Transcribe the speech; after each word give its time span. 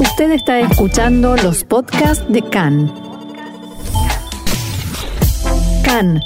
Usted 0.00 0.30
está 0.30 0.60
escuchando 0.60 1.34
los 1.36 1.64
podcasts 1.64 2.24
de 2.28 2.40
CAN. 2.40 2.86
CAN, 5.84 6.20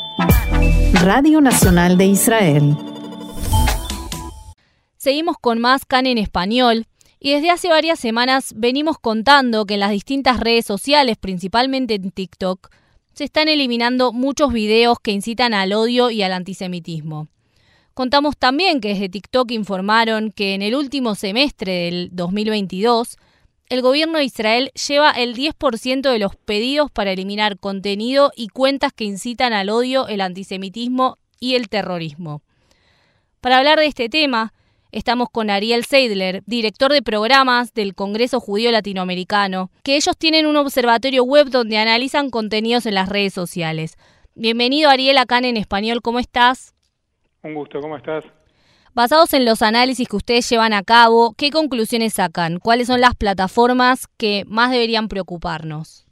Radio 0.93 1.41
Nacional 1.41 1.96
de 1.96 2.04
Israel. 2.04 2.77
Seguimos 4.98 5.37
con 5.40 5.58
más 5.58 5.87
CAN 5.87 6.06
en 6.06 6.19
español 6.19 6.87
y 7.19 7.32
desde 7.32 7.50
hace 7.50 7.69
varias 7.69 7.98
semanas 7.98 8.53
venimos 8.54 8.98
contando 8.98 9.64
que 9.64 9.75
en 9.75 9.80
las 9.80 9.91
distintas 9.91 10.39
redes 10.39 10.66
sociales, 10.66 11.16
principalmente 11.16 11.95
en 11.95 12.11
TikTok, 12.11 12.68
se 13.14 13.25
están 13.25 13.48
eliminando 13.48 14.12
muchos 14.12 14.52
videos 14.52 14.98
que 15.00 15.12
incitan 15.12 15.54
al 15.54 15.73
odio 15.73 16.11
y 16.11 16.23
al 16.23 16.34
antisemitismo. 16.34 17.29
Contamos 17.95 18.36
también 18.39 18.80
que 18.80 18.89
desde 18.89 19.09
TikTok 19.09 19.50
informaron 19.50 20.30
que 20.30 20.54
en 20.54 20.61
el 20.61 20.75
último 20.75 21.14
semestre 21.14 21.73
del 21.73 22.09
2022, 22.12 23.16
el 23.73 23.80
gobierno 23.80 24.18
de 24.18 24.25
Israel 24.25 24.71
lleva 24.86 25.12
el 25.12 25.35
10% 25.35 26.03
de 26.03 26.18
los 26.18 26.36
pedidos 26.36 26.90
para 26.90 27.11
eliminar 27.11 27.58
contenido 27.58 28.31
y 28.36 28.48
cuentas 28.48 28.93
que 28.93 29.04
incitan 29.04 29.54
al 29.54 29.71
odio, 29.71 30.08
el 30.08 30.21
antisemitismo 30.21 31.17
y 31.40 31.54
el 31.54 31.71
terrorismo. 31.71 32.42
Para 33.41 33.56
hablar 33.56 33.78
de 33.78 33.86
este 33.86 34.11
tema, 34.11 34.53
estamos 34.91 35.31
con 35.31 35.48
Ariel 35.48 35.86
Seidler, 35.86 36.42
director 36.45 36.92
de 36.92 37.00
programas 37.00 37.72
del 37.72 37.95
Congreso 37.95 38.41
Judío 38.41 38.70
Latinoamericano, 38.70 39.70
que 39.84 39.97
ellos 39.97 40.19
tienen 40.19 40.45
un 40.45 40.56
observatorio 40.56 41.25
web 41.25 41.48
donde 41.48 41.78
analizan 41.78 42.28
contenidos 42.28 42.84
en 42.84 42.97
las 42.97 43.09
redes 43.09 43.33
sociales. 43.33 43.97
Bienvenido 44.34 44.91
Ariel 44.91 45.17
acá 45.17 45.39
en 45.39 45.56
español, 45.56 46.03
¿cómo 46.03 46.19
estás? 46.19 46.75
Un 47.42 47.55
gusto, 47.55 47.81
¿cómo 47.81 47.97
estás? 47.97 48.23
Basados 48.95 49.33
en 49.33 49.47
los 49.47 49.62
análisis 49.62 50.06
que 50.06 50.17
ustedes 50.17 50.51
llevan 50.51 50.75
a 50.75 50.83
cabo, 50.83 51.34
¿qué 51.39 51.48
conclusiones 51.48 52.12
sacan? 52.12 52.59
¿Cuáles 52.59 52.89
son 52.89 53.01
las 53.01 53.15
plataformas 53.15 54.06
que 54.19 54.42
más 54.47 54.70
deberían 54.70 55.09
preocuparnos? 55.09 56.06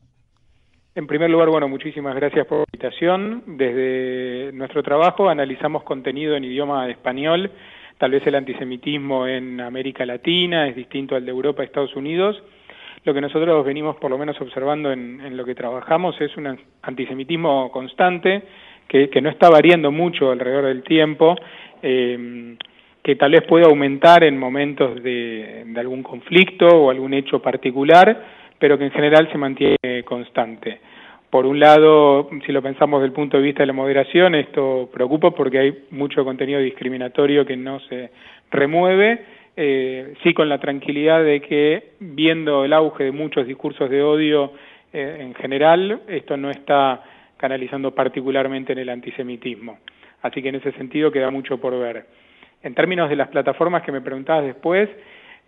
En 0.95 1.07
primer 1.07 1.29
lugar, 1.29 1.51
bueno, 1.51 1.69
muchísimas 1.69 2.15
gracias 2.15 2.47
por 2.47 2.61
la 2.61 2.65
invitación. 2.73 3.43
Desde 3.47 4.51
nuestro 4.55 4.83
trabajo 4.83 5.29
analizamos 5.29 5.83
contenido 5.83 6.35
en 6.37 6.45
idioma 6.45 6.89
español. 6.89 7.53
Tal 7.99 8.13
vez 8.13 8.27
el 8.27 8.35
antisemitismo 8.35 9.27
en 9.27 9.61
América 9.61 10.07
Latina 10.07 10.67
es 10.67 10.75
distinto 10.75 11.17
al 11.17 11.27
de 11.27 11.33
Europa 11.33 11.63
y 11.63 11.67
Estados 11.67 11.95
Unidos. 11.95 12.43
Lo 13.05 13.13
que 13.13 13.21
nosotros 13.21 13.63
venimos 13.63 13.97
por 13.97 14.11
lo 14.11 14.17
menos 14.17 14.41
observando 14.41 14.91
en, 14.91 15.37
lo 15.37 15.45
que 15.45 15.55
trabajamos 15.55 16.19
es 16.19 16.35
un 16.39 16.59
antisemitismo 16.81 17.71
constante 17.71 18.43
que, 18.89 19.21
no 19.21 19.29
está 19.29 19.51
variando 19.51 19.93
mucho 19.93 20.31
alrededor 20.31 20.65
del 20.65 20.83
tiempo, 20.83 21.37
eh, 21.83 22.57
que 23.03 23.17
tal 23.17 23.33
vez 23.33 23.43
pueda 23.43 23.67
aumentar 23.67 24.25
en 24.25 24.39
momentos 24.39 25.03
de, 25.03 25.65
algún 25.77 26.03
conflicto 26.03 26.67
o 26.67 26.91
algún 26.91 27.15
hecho 27.15 27.41
particular, 27.41 28.25
pero 28.59 28.77
que 28.77 28.85
en 28.85 28.91
general 28.91 29.29
se 29.33 29.39
mantiene 29.39 30.05
constante. 30.05 30.81
Por 31.31 31.47
un 31.47 31.61
lado, 31.61 32.29
si 32.45 32.53
lo 32.53 32.61
pensamos 32.61 33.01
desde 33.01 33.11
el 33.11 33.15
punto 33.15 33.37
de 33.37 33.45
vista 33.45 33.63
de 33.63 33.69
la 33.69 33.73
moderación, 33.73 34.35
esto 34.35 34.91
preocupa 34.93 35.31
porque 35.31 35.59
hay 35.59 35.79
mucho 35.91 36.25
contenido 36.25 36.61
discriminatorio 36.61 37.47
que 37.47 37.57
no 37.57 37.81
se 37.81 38.11
remueve, 38.51 39.25
eh, 39.57 40.15
sí 40.23 40.35
con 40.35 40.49
la 40.49 40.59
tranquilidad 40.59 41.23
de 41.23 41.41
que 41.41 41.93
viendo 42.01 42.65
el 42.65 42.73
auge 42.73 43.05
de 43.05 43.13
muchos 43.13 43.47
discursos 43.47 43.89
de 43.89 44.03
odio 44.03 44.53
eh, 44.93 45.19
en 45.21 45.35
general, 45.35 46.03
esto 46.09 46.37
no 46.37 46.51
está 46.51 47.03
canalizando 47.37 47.95
particularmente 47.95 48.73
en 48.73 48.81
el 48.81 48.89
antisemitismo. 48.89 49.79
Así 50.23 50.43
que 50.43 50.51
en 50.51 50.57
ese 50.57 50.73
sentido 50.73 51.11
queda 51.11 51.31
mucho 51.31 51.59
por 51.59 51.79
ver. 51.79 52.05
En 52.63 52.75
términos 52.75 53.09
de 53.09 53.17
las 53.17 53.29
plataformas 53.29 53.83
que 53.83 53.93
me 53.93 54.01
preguntabas 54.01 54.45
después, 54.45 54.89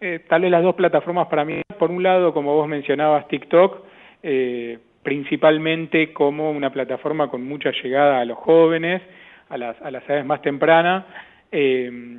eh, 0.01 0.21
tal 0.29 0.43
vez 0.43 0.51
las 0.51 0.63
dos 0.63 0.75
plataformas 0.75 1.29
para 1.29 1.45
mí, 1.45 1.61
por 1.79 1.91
un 1.91 2.03
lado, 2.03 2.33
como 2.33 2.55
vos 2.55 2.69
mencionabas, 2.69 3.29
TikTok, 3.29 3.85
eh, 4.23 4.79
principalmente 5.03 6.13
como 6.13 6.51
una 6.51 6.71
plataforma 6.71 7.29
con 7.29 7.45
mucha 7.47 7.71
llegada 7.83 8.21
a 8.21 8.25
los 8.25 8.39
jóvenes, 8.39 9.03
a 9.49 9.59
las, 9.59 9.81
a 9.83 9.91
las 9.91 10.09
edades 10.09 10.25
más 10.25 10.41
tempranas, 10.43 11.05
eh, 11.51 12.19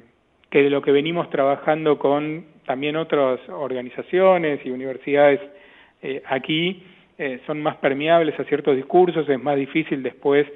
que 0.50 0.64
de 0.64 0.70
lo 0.70 0.81
que 0.81 0.92
venimos 0.92 1.30
trabajando 1.30 1.98
con 1.98 2.46
también 2.66 2.96
otras 2.96 3.40
organizaciones 3.50 4.60
y 4.66 4.70
universidades 4.70 5.40
aquí, 6.25 6.84
eh, 7.18 7.40
son 7.46 7.62
más 7.62 7.78
permeables 7.78 8.40
a 8.40 8.44
ciertos 8.46 8.75
discursos, 8.75 9.30
es 9.30 9.42
más 9.42 9.56
difícil 9.56 10.02
después 10.02 10.48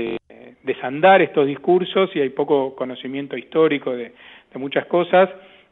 eh, 0.00 0.54
desandar 0.62 1.22
estos 1.22 1.46
discursos 1.46 2.10
y 2.14 2.20
hay 2.20 2.30
poco 2.30 2.74
conocimiento 2.74 3.36
histórico 3.36 3.94
de, 3.94 4.12
muchas 4.54 4.86
cosas, 4.86 5.30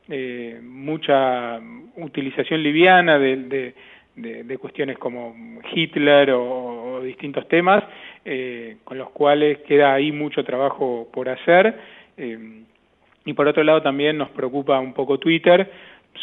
eh, 0.08 0.60
mucha 0.62 1.60
utilización 1.96 2.62
liviana 2.62 3.18
de, 3.18 3.74
de, 4.16 4.58
cuestiones 4.58 4.98
como 4.98 5.34
Hitler 5.72 6.30
o, 6.32 7.00
distintos 7.02 7.46
temas, 7.48 7.84
con 8.84 8.98
los 8.98 9.10
cuales 9.10 9.58
queda 9.58 9.94
ahí 9.94 10.10
mucho 10.10 10.44
trabajo 10.44 11.08
por 11.12 11.28
hacer. 11.28 11.78
y 13.24 13.32
por 13.32 13.46
otro 13.46 13.62
lado 13.62 13.82
también 13.82 14.18
nos 14.18 14.30
preocupa 14.30 14.78
un 14.80 14.92
poco 14.92 15.18
Twitter, 15.18 15.70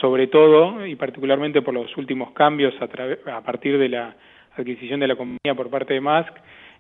sobre 0.02 0.28
todo 0.28 0.86
y 0.86 0.96
particularmente 0.96 1.62
por 1.62 1.74
los 1.74 1.96
últimos 1.98 2.32
cambios 2.32 2.74
a, 2.82 3.38
a 3.38 3.42
partir 3.42 3.78
de 3.78 3.90
la 3.90 4.16
adquisición 4.58 5.00
de 5.00 5.08
la 5.08 5.16
compañía 5.16 5.56
por 5.56 5.70
parte 5.70 5.94
de 5.94 6.02
Musk, 6.02 6.34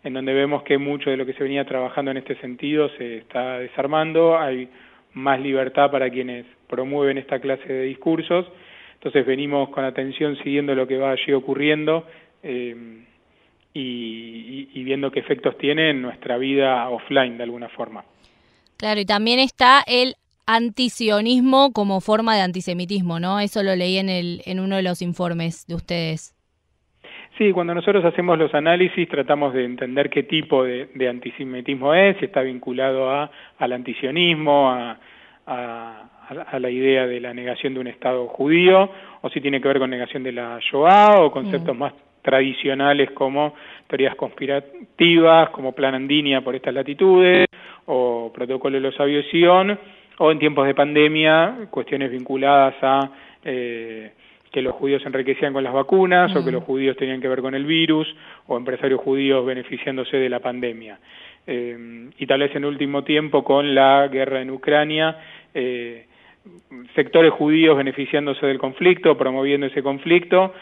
en 0.05 0.13
donde 0.13 0.33
vemos 0.33 0.61
que 0.63 0.77
mucho 0.77 1.09
de 1.09 1.17
lo 1.17 1.25
que 1.25 1.33
se 1.33 1.43
venía 1.43 1.65
trabajando 1.65 2.11
en 2.11 2.17
este 2.17 2.35
sentido 2.35 2.89
se 2.97 3.17
está 3.17 3.57
desarmando, 3.57 4.37
hay 4.37 4.69
más 5.13 5.39
libertad 5.39 5.89
para 5.89 6.11
quienes 6.11 6.45
promueven 6.67 7.17
esta 7.17 7.39
clase 7.39 7.67
de 7.67 7.83
discursos, 7.83 8.45
entonces 8.93 9.25
venimos 9.25 9.69
con 9.69 9.83
atención 9.83 10.37
siguiendo 10.43 10.75
lo 10.75 10.87
que 10.87 10.97
va 10.97 11.11
allí 11.11 11.33
ocurriendo 11.33 12.05
eh, 12.43 13.03
y, 13.73 14.83
viendo 14.83 15.09
qué 15.09 15.19
efectos 15.19 15.57
tiene 15.57 15.89
en 15.89 16.03
nuestra 16.03 16.37
vida 16.37 16.87
offline 16.89 17.37
de 17.37 17.43
alguna 17.43 17.69
forma. 17.69 18.05
Claro, 18.77 18.99
y 18.99 19.05
también 19.05 19.39
está 19.39 19.83
el 19.87 20.13
antisionismo 20.45 21.71
como 21.73 22.01
forma 22.01 22.35
de 22.35 22.41
antisemitismo, 22.41 23.19
¿no? 23.19 23.39
Eso 23.39 23.63
lo 23.63 23.75
leí 23.75 23.97
en, 23.97 24.09
el, 24.09 24.43
en 24.45 24.59
uno 24.59 24.75
de 24.75 24.83
los 24.83 25.01
informes 25.01 25.65
de 25.65 25.73
ustedes. 25.73 26.34
Sí, 27.37 27.51
cuando 27.51 27.73
nosotros 27.73 28.05
hacemos 28.05 28.37
los 28.37 28.53
análisis 28.53 29.09
tratamos 29.09 29.53
de 29.53 29.65
entender 29.65 30.09
qué 30.09 30.23
tipo 30.23 30.63
de, 30.63 31.09
antisemitismo 31.09 31.93
es, 31.93 32.15
si 32.17 32.25
está 32.25 32.41
vinculado 32.41 33.09
a, 33.09 33.29
al 33.59 33.73
antisionismo, 33.73 34.71
a, 34.71 34.97
a, 35.45 36.59
la 36.59 36.69
idea 36.69 37.05
de 37.05 37.19
la 37.19 37.33
negación 37.33 37.73
de 37.73 37.81
un 37.81 37.87
Estado 37.87 38.25
judío, 38.27 38.89
o 39.21 39.29
si 39.29 39.41
tiene 39.41 39.59
que 39.59 39.67
ver 39.67 39.79
con 39.79 39.89
negación 39.89 40.23
de 40.23 40.31
la 40.31 40.59
Shoah, 40.61 41.21
o 41.21 41.31
conceptos 41.31 41.75
mm. 41.75 41.79
más 41.79 41.93
tradicionales 42.21 43.11
como 43.11 43.53
teorías 43.87 44.15
conspirativas, 44.15 45.49
como 45.49 45.73
plan 45.73 45.93
Andinia 45.93 46.41
por 46.41 46.55
estas 46.55 46.73
latitudes, 46.73 47.47
o 47.85 48.31
protocolo 48.33 48.75
de 48.75 48.81
los 48.81 48.99
aviación, 48.99 49.77
o 50.17 50.31
en 50.31 50.39
tiempos 50.39 50.65
de 50.65 50.73
pandemia, 50.73 51.67
cuestiones 51.69 52.09
vinculadas 52.11 52.75
a 52.81 53.09
eh, 53.43 54.11
que 54.55 54.61
los 54.61 54.73
judíos 54.75 55.01
se 55.01 55.09
enriquecían 55.09 55.51
con 55.51 55.65
las 55.65 55.73
vacunas 55.73 56.33
o 56.33 56.45
que 56.45 56.49
los 56.49 56.63
judíos 56.63 56.95
tenían 56.95 57.19
que 57.19 57.27
ver 57.27 57.41
con 57.41 57.55
el 57.55 57.65
virus 57.65 58.07
o 58.47 58.55
empresarios 58.55 59.01
judíos 59.01 59.45
beneficiándose 59.45 60.15
de 60.15 60.29
la 60.29 60.39
pandemia. 60.39 60.97
Eh, 61.45 62.09
y 62.17 62.25
tal 62.25 62.39
vez 62.39 62.55
en 62.55 62.63
último 62.63 63.03
tiempo 63.03 63.43
con 63.43 63.75
la 63.75 64.07
guerra 64.07 64.41
en 64.41 64.51
Ucrania, 64.51 65.17
eh, 65.53 66.05
sectores 66.95 67.33
judíos 67.33 67.75
beneficiándose 67.75 68.45
del 68.45 68.57
conflicto, 68.57 69.17
promoviendo 69.17 69.67
ese 69.67 69.83
conflicto, 69.83 70.53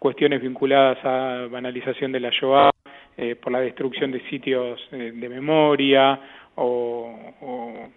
cuestiones 0.00 0.42
vinculadas 0.42 0.98
a 1.04 1.46
banalización 1.48 2.10
de 2.10 2.18
la 2.18 2.30
Shoah, 2.30 2.72
por 3.40 3.52
la 3.52 3.60
destrucción 3.60 4.10
de 4.10 4.20
sitios 4.28 4.80
de 4.90 5.28
memoria 5.28 6.18
o 6.56 7.88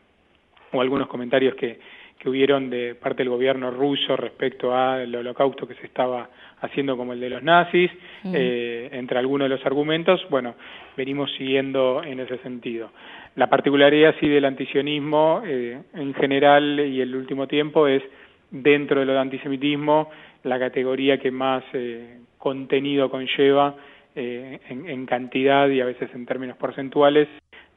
o 0.71 0.81
algunos 0.81 1.07
comentarios 1.07 1.55
que, 1.55 1.79
que 2.21 2.29
hubieron 2.29 2.69
de 2.69 2.93
parte 2.93 3.23
del 3.23 3.29
gobierno 3.29 3.71
ruso 3.71 4.15
respecto 4.15 4.75
al 4.75 5.13
holocausto 5.15 5.67
que 5.67 5.73
se 5.73 5.87
estaba 5.87 6.29
haciendo 6.59 6.95
como 6.95 7.13
el 7.13 7.19
de 7.19 7.31
los 7.31 7.41
nazis, 7.41 7.89
mm. 8.21 8.33
eh, 8.35 8.89
entre 8.91 9.17
algunos 9.17 9.49
de 9.49 9.55
los 9.55 9.65
argumentos, 9.65 10.23
bueno, 10.29 10.53
venimos 10.95 11.31
siguiendo 11.31 12.03
en 12.03 12.19
ese 12.19 12.37
sentido. 12.37 12.91
La 13.35 13.49
particularidad 13.49 14.13
sí 14.19 14.27
del 14.27 14.45
antisionismo 14.45 15.41
eh, 15.43 15.81
en 15.95 16.13
general 16.13 16.79
y 16.81 17.01
el 17.01 17.15
último 17.15 17.47
tiempo 17.47 17.87
es 17.87 18.03
dentro 18.51 18.99
de 18.99 19.07
lo 19.07 19.13
de 19.13 19.19
antisemitismo 19.19 20.11
la 20.43 20.59
categoría 20.59 21.17
que 21.17 21.31
más 21.31 21.63
eh, 21.73 22.19
contenido 22.37 23.09
conlleva 23.09 23.75
en, 24.13 24.89
en 24.89 25.05
cantidad 25.05 25.69
y 25.69 25.79
a 25.79 25.85
veces 25.85 26.09
en 26.13 26.25
términos 26.25 26.57
porcentuales 26.57 27.29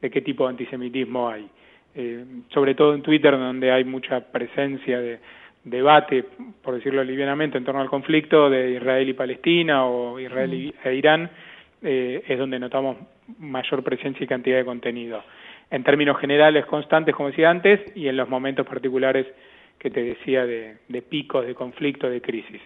de 0.02 0.10
qué 0.10 0.20
tipo 0.20 0.44
de 0.44 0.50
antisemitismo 0.50 1.28
hay 1.30 1.48
eh, 1.94 2.24
sobre 2.52 2.74
todo 2.74 2.94
en 2.94 3.02
Twitter, 3.02 3.32
donde 3.38 3.70
hay 3.70 3.84
mucha 3.84 4.20
presencia 4.20 4.98
de 5.00 5.18
debate, 5.64 6.24
por 6.62 6.74
decirlo 6.74 7.02
livianamente, 7.02 7.58
en 7.58 7.64
torno 7.64 7.80
al 7.80 7.88
conflicto 7.88 8.50
de 8.50 8.72
Israel 8.72 9.08
y 9.08 9.14
Palestina 9.14 9.86
o 9.86 10.18
Israel 10.18 10.74
e 10.84 10.94
Irán, 10.94 11.30
eh, 11.82 12.22
es 12.26 12.38
donde 12.38 12.58
notamos 12.58 12.96
mayor 13.38 13.82
presencia 13.82 14.24
y 14.24 14.26
cantidad 14.26 14.58
de 14.58 14.64
contenido. 14.64 15.22
En 15.70 15.82
términos 15.82 16.18
generales 16.18 16.66
constantes, 16.66 17.14
como 17.14 17.30
decía 17.30 17.50
antes, 17.50 17.80
y 17.94 18.08
en 18.08 18.16
los 18.16 18.28
momentos 18.28 18.66
particulares 18.66 19.26
que 19.78 19.90
te 19.90 20.02
decía 20.02 20.46
de, 20.46 21.02
picos 21.08 21.46
de 21.46 21.54
conflicto, 21.54 22.08
de 22.08 22.20
crisis. 22.20 22.60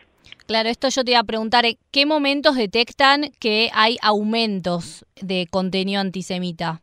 Claro, 0.47 0.69
esto 0.69 0.89
yo 0.89 1.05
te 1.05 1.13
iba 1.13 1.21
a 1.21 1.25
preguntar, 1.25 1.65
¿qué 1.91 2.07
momentos 2.07 2.57
detectan 2.57 3.31
que 3.41 3.71
hay 3.75 3.97
aumentos 4.03 5.05
de 5.21 5.47
contenido 5.51 6.01
antisemita? 6.01 6.81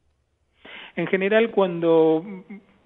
En 0.95 1.07
general, 1.07 1.51
cuando 1.51 2.23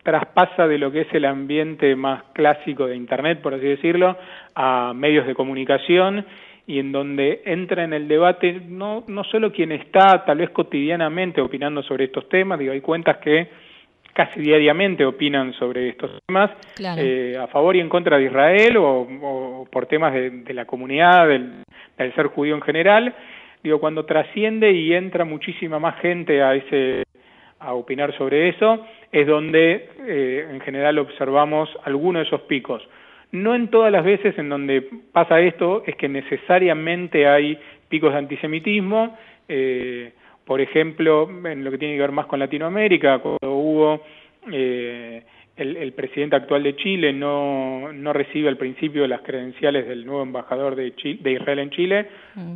traspasa 0.03 0.67
de 0.67 0.77
lo 0.77 0.91
que 0.91 1.01
es 1.01 1.13
el 1.13 1.25
ambiente 1.25 1.95
más 1.95 2.23
clásico 2.33 2.87
de 2.87 2.95
Internet, 2.95 3.41
por 3.41 3.53
así 3.53 3.65
decirlo, 3.65 4.17
a 4.55 4.93
medios 4.95 5.27
de 5.27 5.35
comunicación 5.35 6.25
y 6.65 6.79
en 6.79 6.91
donde 6.91 7.41
entra 7.45 7.83
en 7.83 7.93
el 7.93 8.07
debate 8.07 8.61
no, 8.67 9.03
no 9.07 9.23
solo 9.23 9.51
quien 9.51 9.71
está 9.71 10.23
tal 10.25 10.37
vez 10.37 10.51
cotidianamente 10.51 11.41
opinando 11.41 11.83
sobre 11.83 12.05
estos 12.05 12.29
temas, 12.29 12.59
digo, 12.59 12.73
hay 12.73 12.81
cuentas 12.81 13.17
que 13.17 13.49
casi 14.13 14.39
diariamente 14.39 15.05
opinan 15.05 15.53
sobre 15.53 15.89
estos 15.89 16.11
temas, 16.25 16.51
eh, 16.97 17.37
a 17.39 17.47
favor 17.47 17.75
y 17.75 17.79
en 17.79 17.89
contra 17.89 18.17
de 18.17 18.25
Israel 18.25 18.77
o, 18.77 19.67
por 19.71 19.85
temas 19.85 20.13
de, 20.13 20.53
la 20.53 20.65
comunidad, 20.65 21.27
del, 21.27 21.63
del, 21.97 22.15
ser 22.15 22.27
judío 22.27 22.55
en 22.55 22.61
general. 22.61 23.15
Digo, 23.63 23.79
cuando 23.79 24.05
trasciende 24.05 24.71
y 24.71 24.93
entra 24.93 25.25
muchísima 25.25 25.79
más 25.79 25.99
gente 26.01 26.41
a 26.41 26.55
ese 26.55 27.03
a 27.59 27.73
opinar 27.73 28.15
sobre 28.17 28.49
eso, 28.49 28.85
es 29.11 29.27
donde 29.27 29.89
eh, 30.07 30.47
en 30.49 30.61
general 30.61 30.99
observamos 30.99 31.69
algunos 31.83 32.21
de 32.21 32.27
esos 32.27 32.41
picos. 32.41 32.81
No 33.31 33.53
en 33.53 33.67
todas 33.67 33.91
las 33.91 34.03
veces 34.03 34.37
en 34.37 34.49
donde 34.49 34.87
pasa 35.11 35.39
esto 35.39 35.83
es 35.85 35.95
que 35.95 36.09
necesariamente 36.09 37.27
hay 37.27 37.57
picos 37.89 38.11
de 38.11 38.19
antisemitismo, 38.19 39.17
eh, 39.47 40.13
por 40.45 40.61
ejemplo, 40.61 41.29
en 41.45 41.63
lo 41.63 41.71
que 41.71 41.77
tiene 41.77 41.95
que 41.95 42.01
ver 42.01 42.11
más 42.11 42.25
con 42.25 42.39
Latinoamérica, 42.39 43.19
cuando 43.19 43.53
hubo 43.55 44.01
eh, 44.51 45.21
el, 45.57 45.91
presidente 45.93 46.37
actual 46.37 46.63
de 46.63 46.75
Chile 46.75 47.13
no, 47.13 47.91
no 47.93 48.13
recibe 48.13 48.47
al 48.47 48.57
principio 48.57 49.05
las 49.05 49.21
credenciales 49.21 49.87
del 49.87 50.05
nuevo 50.05 50.23
embajador 50.23 50.75
de, 50.75 50.91
de 51.19 51.31
Israel 51.31 51.59
en 51.59 51.69
Chile, 51.69 52.07
mm. 52.33 52.55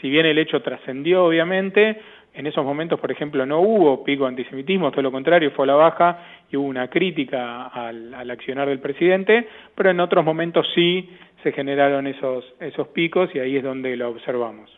si 0.00 0.10
bien 0.10 0.26
el 0.26 0.38
hecho 0.38 0.62
trascendió 0.62 1.24
obviamente, 1.24 1.98
en 2.34 2.48
esos 2.48 2.64
momentos, 2.64 2.98
por 2.98 3.12
ejemplo, 3.12 3.46
no 3.46 3.60
hubo 3.60 4.02
pico 4.02 4.24
de 4.24 4.30
antisemitismo, 4.30 4.90
todo 4.90 5.02
lo 5.02 5.12
contrario, 5.12 5.52
fue 5.52 5.64
a 5.64 5.68
la 5.68 5.74
baja 5.74 6.18
y 6.50 6.56
hubo 6.56 6.66
una 6.66 6.88
crítica 6.88 7.66
al, 7.68 8.30
accionar 8.30 8.68
del 8.68 8.80
presidente, 8.80 9.48
pero 9.74 9.90
en 9.90 10.00
otros 10.00 10.24
momentos 10.24 10.66
sí 10.74 11.08
se 11.44 11.52
generaron 11.52 12.08
esos, 12.08 12.44
esos 12.58 12.88
picos 12.88 13.30
y 13.34 13.38
ahí 13.38 13.56
es 13.56 13.62
donde 13.62 13.96
lo 13.96 14.08
observamos. 14.08 14.68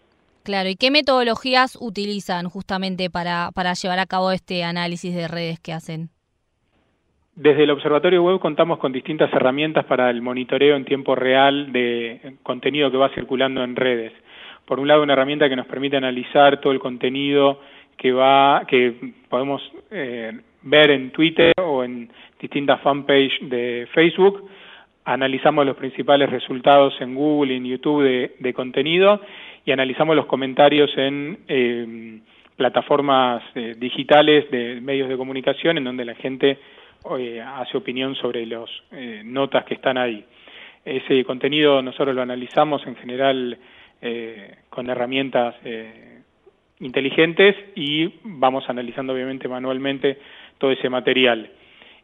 Claro, 0.43 0.69
¿y 0.69 0.77
qué 0.77 0.91
metodologías 0.91 1.79
utilizan 1.81 2.49
justamente 2.49 3.09
para, 3.09 3.51
para 3.55 3.73
llevar 3.73 3.99
a 4.01 4.07
cabo 4.07 4.31
este 4.33 4.63
análisis 4.63 5.15
de 5.15 5.27
redes 5.27 5.59
que 5.59 5.73
hacen? 5.73 6.11
Desde 7.35 7.65
el 7.65 7.71
Observatorio 7.71 8.23
Web 8.23 8.39
contamos 8.39 8.79
con 8.79 8.93
distintas 8.93 9.33
herramientas 9.33 9.85
para 9.87 10.09
el 10.11 10.23
monitoreo 10.23 10.77
en 10.77 10.85
tiempo 10.85 11.15
real 11.15 11.73
de 11.73 12.37
contenido 12.43 12.91
que 12.91 12.97
va 12.97 13.11
circulando 13.15 13.63
en 13.63 13.77
redes 13.77 14.13
por 14.67 14.81
un 14.81 14.89
lado 14.89 15.03
una 15.03 15.13
herramienta 15.13 15.49
que 15.49 15.57
nos 15.57 15.67
permite 15.67 15.97
analizar 15.97 16.61
todo 16.61 16.73
el 16.73 16.81
contenido 16.81 17.61
que 17.97 18.13
va 18.13 18.65
que 18.67 19.13
podemos 19.29 19.63
eh, 19.91 20.33
ver 20.63 20.91
en 20.91 21.11
Twitter 21.11 21.53
o 21.63 21.85
en 21.85 22.11
distintas 22.41 22.81
fanpages 22.83 23.49
de 23.49 23.89
Facebook 23.95 24.51
analizamos 25.05 25.65
los 25.65 25.77
principales 25.77 26.29
resultados 26.29 26.95
en 27.01 27.15
Google 27.15 27.55
y 27.55 27.57
en 27.57 27.65
YouTube 27.65 28.31
de, 28.39 28.55
contenido 28.55 29.21
y 29.65 29.71
analizamos 29.71 30.17
los 30.17 30.27
comentarios 30.27 30.91
en 30.97 31.39
eh, 31.47 32.19
plataformas 32.57 33.43
eh, 33.55 33.77
digitales 33.79 34.51
de 34.51 34.81
medios 34.81 35.09
de 35.09 35.17
comunicación 35.17 35.79
en 35.79 35.85
donde 35.85 36.05
la 36.05 36.15
gente 36.17 36.59
hace 37.47 37.77
opinión 37.77 38.17
sobre 38.17 38.45
las 38.47 38.69
notas 39.23 39.65
que 39.65 39.75
están 39.75 39.97
ahí. 39.97 40.25
Ese 40.85 41.25
contenido 41.25 41.81
nosotros 41.81 42.17
lo 42.17 42.23
analizamos 42.23 42.85
en 42.85 42.97
general 42.97 43.57
eh, 44.01 44.57
con 44.69 44.91
herramientas 44.91 45.55
eh, 45.65 46.21
inteligentes 46.81 47.57
y 47.75 48.13
vamos 48.25 48.69
analizando 48.69 49.13
obviamente 49.13 49.49
manualmente 49.49 50.19
todo 50.59 50.71
ese 50.71 50.89
material. 50.89 51.51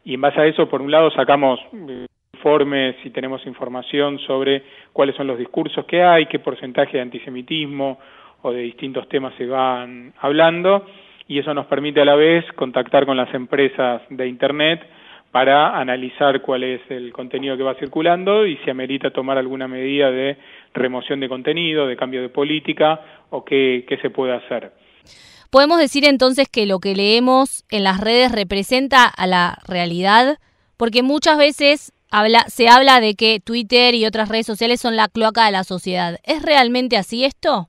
Y 0.04 0.14
en 0.14 0.20
base 0.20 0.40
a 0.40 0.46
eso, 0.46 0.68
por 0.68 0.82
un 0.82 0.90
lado, 0.90 1.10
sacamos 1.10 1.60
eh, 1.88 2.06
informes 2.34 2.96
y 3.04 3.10
tenemos 3.10 3.46
información 3.46 4.18
sobre 4.20 4.62
cuáles 4.92 5.14
son 5.16 5.26
los 5.26 5.38
discursos 5.38 5.84
que 5.84 6.02
hay, 6.02 6.26
qué 6.26 6.38
porcentaje 6.38 6.96
de 6.96 7.02
antisemitismo 7.02 7.98
o 8.42 8.52
de 8.52 8.62
distintos 8.62 9.08
temas 9.08 9.34
se 9.36 9.46
van 9.46 10.12
hablando, 10.20 10.86
y 11.28 11.38
eso 11.38 11.54
nos 11.54 11.66
permite 11.66 12.00
a 12.00 12.04
la 12.04 12.16
vez 12.16 12.44
contactar 12.54 13.06
con 13.06 13.16
las 13.16 13.32
empresas 13.32 14.02
de 14.10 14.26
Internet 14.26 14.82
para 15.32 15.78
analizar 15.78 16.42
cuál 16.42 16.62
es 16.62 16.82
el 16.90 17.10
contenido 17.10 17.56
que 17.56 17.62
va 17.62 17.74
circulando 17.76 18.46
y 18.46 18.58
si 18.58 18.70
amerita 18.70 19.10
tomar 19.10 19.38
alguna 19.38 19.66
medida 19.66 20.10
de 20.10 20.36
remoción 20.74 21.20
de 21.20 21.28
contenido, 21.28 21.86
de 21.86 21.96
cambio 21.96 22.20
de 22.20 22.28
política 22.28 23.00
o 23.30 23.42
qué, 23.42 23.84
se 24.00 24.10
puede 24.10 24.34
hacer. 24.34 24.72
Podemos 25.50 25.78
decir 25.78 26.04
entonces 26.04 26.48
que 26.52 26.66
lo 26.66 26.80
que 26.80 26.94
leemos 26.94 27.64
en 27.70 27.82
las 27.82 27.98
redes 27.98 28.30
representa 28.30 29.06
a 29.06 29.26
la 29.26 29.56
realidad, 29.66 30.36
porque 30.76 31.02
muchas 31.02 31.38
veces 31.38 31.92
habla, 32.10 32.40
se 32.48 32.68
habla 32.68 33.00
de 33.00 33.14
que 33.14 33.40
Twitter 33.40 33.94
y 33.94 34.04
otras 34.04 34.28
redes 34.28 34.46
sociales 34.46 34.80
son 34.80 34.96
la 34.96 35.08
cloaca 35.08 35.46
de 35.46 35.52
la 35.52 35.64
sociedad. 35.64 36.18
¿Es 36.24 36.42
realmente 36.42 36.98
así 36.98 37.24
esto? 37.24 37.68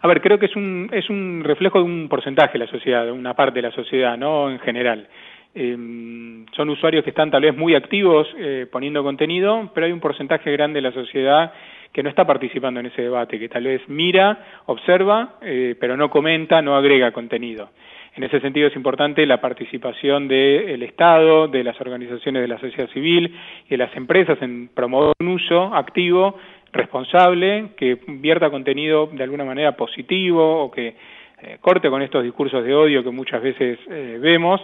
A 0.00 0.08
ver, 0.08 0.22
creo 0.22 0.38
que 0.38 0.46
es 0.46 0.56
un, 0.56 0.88
es 0.92 1.10
un 1.10 1.42
reflejo 1.44 1.78
de 1.78 1.84
un 1.84 2.08
porcentaje 2.08 2.54
de 2.54 2.64
la 2.64 2.70
sociedad, 2.70 3.04
de 3.04 3.12
una 3.12 3.34
parte 3.34 3.60
de 3.60 3.68
la 3.68 3.74
sociedad, 3.74 4.16
no 4.16 4.50
en 4.50 4.60
general. 4.60 5.08
Em, 5.54 6.44
son 6.54 6.68
usuarios 6.68 7.02
que 7.02 7.10
están 7.10 7.30
tal 7.30 7.42
vez 7.42 7.56
muy 7.56 7.74
activos 7.74 8.28
eh, 8.36 8.66
poniendo 8.70 9.02
contenido, 9.02 9.70
pero 9.74 9.86
hay 9.86 9.92
un 9.92 10.00
porcentaje 10.00 10.52
grande 10.52 10.78
de 10.78 10.82
la 10.82 10.92
sociedad 10.92 11.52
que 11.92 12.02
no 12.02 12.10
está 12.10 12.26
participando 12.26 12.80
en 12.80 12.86
ese 12.86 13.02
debate, 13.02 13.38
que 13.38 13.48
tal 13.48 13.64
vez 13.64 13.80
mira, 13.88 14.62
observa, 14.66 15.36
eh, 15.40 15.74
pero 15.80 15.96
no 15.96 16.10
comenta, 16.10 16.60
no 16.60 16.76
agrega 16.76 17.12
contenido. 17.12 17.70
En 18.14 18.24
ese 18.24 18.40
sentido 18.40 18.68
es 18.68 18.76
importante 18.76 19.24
la 19.24 19.40
participación 19.40 20.28
del 20.28 20.82
Estado, 20.82 21.48
de 21.48 21.64
las 21.64 21.80
organizaciones 21.80 22.42
de 22.42 22.48
la 22.48 22.58
sociedad 22.58 22.90
civil 22.90 23.34
y 23.66 23.70
de 23.70 23.76
las 23.78 23.96
empresas 23.96 24.40
en 24.42 24.68
promover 24.68 25.14
un 25.20 25.28
uso 25.28 25.74
activo, 25.74 26.36
responsable, 26.72 27.70
que 27.76 27.98
vierta 28.06 28.50
contenido 28.50 29.06
de 29.06 29.22
alguna 29.22 29.44
manera 29.44 29.76
positivo 29.76 30.62
o 30.62 30.70
que 30.70 30.94
eh, 31.40 31.58
corte 31.60 31.88
con 31.88 32.02
estos 32.02 32.22
discursos 32.22 32.64
de 32.64 32.74
odio 32.74 33.02
que 33.02 33.10
muchas 33.10 33.40
veces 33.40 33.78
vemos 34.20 34.60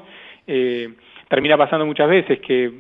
eh, 0.47 0.89
termina 1.29 1.57
pasando 1.57 1.87
muchas 1.87 2.09
veces 2.09 2.41
que 2.41 2.71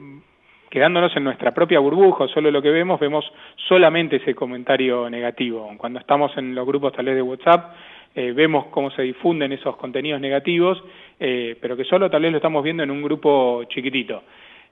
quedándonos 0.75 1.16
en 1.16 1.22
nuestra 1.22 1.55
propia 1.55 1.78
burbuja, 1.78 2.26
solo 2.26 2.50
lo 2.50 2.61
que 2.61 2.70
vemos, 2.70 2.99
vemos 2.99 3.25
solamente 3.69 4.16
ese 4.16 4.34
comentario 4.34 5.08
negativo. 5.08 5.70
Cuando 5.79 6.00
estamos 6.00 6.36
en 6.36 6.53
los 6.53 6.67
grupos 6.67 6.93
tal 6.93 7.05
vez 7.05 7.15
de 7.15 7.22
WhatsApp, 7.22 7.77
eh, 8.12 8.32
vemos 8.32 8.67
cómo 8.67 8.91
se 8.91 9.03
difunden 9.03 9.53
esos 9.53 9.77
contenidos 9.77 10.20
negativos, 10.20 10.82
eh, 11.20 11.56
pero 11.60 11.77
que 11.77 11.84
solo 11.84 12.10
tal 12.10 12.22
vez 12.22 12.32
lo 12.32 12.38
estamos 12.38 12.65
viendo 12.65 12.82
en 12.82 12.91
un 12.91 13.03
grupo 13.03 13.62
chiquitito. 13.69 14.24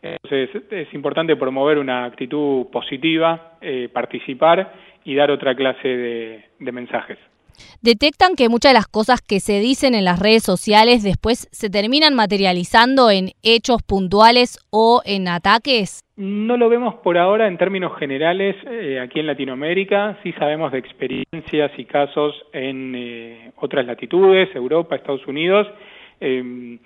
Entonces 0.02 0.50
es 0.72 0.92
importante 0.92 1.36
promover 1.36 1.78
una 1.78 2.04
actitud 2.04 2.66
positiva, 2.72 3.52
eh, 3.60 3.88
participar 3.92 4.72
y 5.04 5.14
dar 5.14 5.30
otra 5.30 5.54
clase 5.54 5.86
de 6.58 6.72
mensajes 6.72 7.18
detectan 7.82 8.34
que 8.36 8.48
muchas 8.48 8.70
de 8.70 8.78
las 8.78 8.88
cosas 8.88 9.20
que 9.20 9.40
se 9.40 9.60
dicen 9.60 9.94
en 9.94 10.04
las 10.04 10.18
redes 10.18 10.42
sociales 10.42 11.02
después 11.02 11.48
se 11.52 11.70
terminan 11.70 12.14
materializando 12.14 13.10
en 13.10 13.30
hechos 13.42 13.82
puntuales 13.82 14.58
o 14.70 15.02
en 15.04 15.28
ataques? 15.28 16.02
No 16.16 16.56
lo 16.56 16.68
vemos 16.68 16.96
por 16.96 17.16
ahora 17.16 17.48
en 17.48 17.56
términos 17.56 17.98
generales 17.98 18.54
eh, 18.66 19.00
aquí 19.00 19.20
en 19.20 19.26
Latinoamérica, 19.26 20.18
sí 20.22 20.32
sabemos 20.32 20.70
de 20.70 20.78
experiencias 20.78 21.72
y 21.78 21.84
casos 21.84 22.34
en 22.52 22.94
eh, 22.94 23.52
otras 23.56 23.86
latitudes, 23.86 24.54
Europa, 24.54 24.94
Estados 24.94 25.26
Unidos, 25.26 25.66
em, 26.20 26.78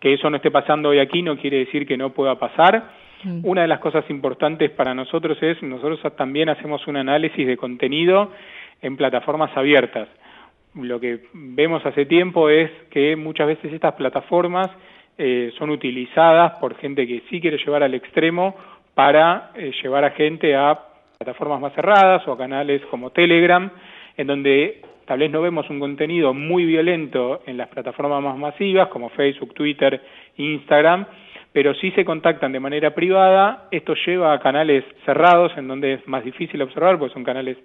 que 0.00 0.14
eso 0.14 0.30
no 0.30 0.36
esté 0.36 0.50
pasando 0.50 0.88
hoy 0.88 0.98
aquí 0.98 1.22
no 1.22 1.36
quiere 1.36 1.58
decir 1.58 1.86
que 1.86 1.96
no 1.96 2.10
pueda 2.10 2.38
pasar. 2.38 2.90
Mm. 3.22 3.40
Una 3.44 3.62
de 3.62 3.68
las 3.68 3.80
cosas 3.80 4.08
importantes 4.08 4.70
para 4.70 4.94
nosotros 4.94 5.36
es, 5.42 5.62
nosotros 5.62 6.00
también 6.16 6.48
hacemos 6.48 6.86
un 6.86 6.96
análisis 6.96 7.46
de 7.46 7.56
contenido 7.58 8.32
en 8.82 8.96
plataformas 8.96 9.56
abiertas. 9.56 10.08
Lo 10.74 11.00
que 11.00 11.20
vemos 11.32 11.84
hace 11.84 12.06
tiempo 12.06 12.48
es 12.48 12.70
que 12.90 13.16
muchas 13.16 13.48
veces 13.48 13.72
estas 13.72 13.94
plataformas 13.94 14.70
eh, 15.18 15.52
son 15.58 15.70
utilizadas 15.70 16.52
por 16.60 16.76
gente 16.76 17.06
que 17.06 17.22
sí 17.28 17.40
quiere 17.40 17.58
llevar 17.58 17.82
al 17.82 17.94
extremo 17.94 18.56
para 18.94 19.50
eh, 19.54 19.72
llevar 19.82 20.04
a 20.04 20.10
gente 20.12 20.54
a 20.54 20.78
plataformas 21.18 21.60
más 21.60 21.74
cerradas 21.74 22.26
o 22.26 22.32
a 22.32 22.38
canales 22.38 22.80
como 22.86 23.10
Telegram, 23.10 23.70
en 24.16 24.26
donde 24.26 24.80
tal 25.04 25.18
vez 25.18 25.30
no 25.30 25.42
vemos 25.42 25.68
un 25.68 25.80
contenido 25.80 26.32
muy 26.32 26.64
violento 26.64 27.42
en 27.46 27.56
las 27.56 27.68
plataformas 27.68 28.22
más 28.22 28.38
masivas 28.38 28.88
como 28.88 29.10
Facebook, 29.10 29.52
Twitter, 29.54 30.00
Instagram, 30.36 31.04
pero 31.52 31.74
sí 31.74 31.90
se 31.92 32.04
contactan 32.04 32.52
de 32.52 32.60
manera 32.60 32.94
privada, 32.94 33.68
esto 33.70 33.94
lleva 34.06 34.32
a 34.32 34.40
canales 34.40 34.84
cerrados 35.04 35.52
en 35.56 35.66
donde 35.66 35.94
es 35.94 36.06
más 36.06 36.24
difícil 36.24 36.62
observar, 36.62 36.98
porque 36.98 37.14
son 37.14 37.24
canales 37.24 37.56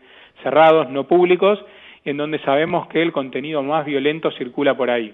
cerrados, 0.42 0.90
no 0.90 1.08
públicos, 1.08 1.64
en 2.04 2.18
donde 2.18 2.40
sabemos 2.40 2.88
que 2.88 3.02
el 3.02 3.12
contenido 3.12 3.62
más 3.62 3.86
violento 3.86 4.32
circula 4.32 4.76
por 4.76 4.90
ahí. 4.90 5.14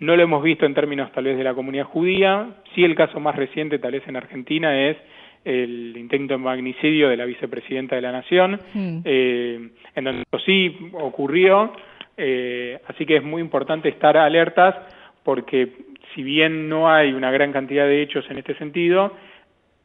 No 0.00 0.16
lo 0.16 0.22
hemos 0.22 0.42
visto 0.42 0.66
en 0.66 0.74
términos 0.74 1.12
tal 1.12 1.24
vez 1.24 1.38
de 1.38 1.44
la 1.44 1.54
comunidad 1.54 1.84
judía, 1.84 2.48
sí 2.74 2.84
el 2.84 2.94
caso 2.94 3.20
más 3.20 3.36
reciente 3.36 3.78
tal 3.78 3.92
vez 3.92 4.06
en 4.06 4.16
Argentina 4.16 4.88
es 4.88 4.96
el 5.44 5.94
intento 5.96 6.34
de 6.34 6.38
magnicidio 6.38 7.08
de 7.08 7.16
la 7.16 7.26
vicepresidenta 7.26 7.96
de 7.96 8.02
la 8.02 8.12
Nación, 8.12 8.60
mm. 8.72 8.98
eh, 9.04 9.68
en 9.94 10.04
donde 10.04 10.24
sí 10.44 10.74
ocurrió, 10.92 11.72
eh, 12.16 12.78
así 12.88 13.04
que 13.06 13.16
es 13.16 13.22
muy 13.22 13.42
importante 13.42 13.88
estar 13.88 14.16
alertas 14.16 14.74
porque 15.22 15.68
si 16.14 16.22
bien 16.22 16.68
no 16.68 16.90
hay 16.90 17.12
una 17.12 17.30
gran 17.30 17.52
cantidad 17.52 17.86
de 17.86 18.02
hechos 18.02 18.24
en 18.30 18.38
este 18.38 18.56
sentido, 18.56 19.12